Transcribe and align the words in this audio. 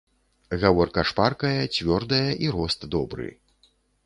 Гаворка 0.61 1.03
шпаркая, 1.09 1.51
цвёрдая 1.75 2.23
і 2.47 2.51
рост 2.57 2.89
добры. 2.97 3.29